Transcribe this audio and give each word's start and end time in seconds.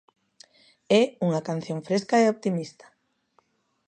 É 1.01 1.03
unha 1.27 1.45
canción 1.49 1.79
fresca 1.87 2.15
e 2.19 2.31
optimista. 2.33 2.85